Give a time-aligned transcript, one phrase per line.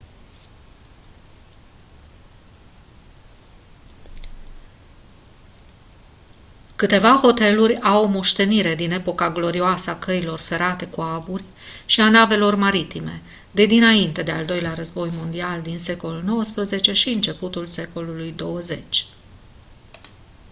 [6.75, 11.43] câteva hoteluri au o moștenire din epoca glorioasă a căilor ferate cu aburi
[11.85, 17.09] și a navelor maritime de dinainte de al doilea război mondial din secolul 19 și
[17.09, 19.05] începutul secolului 20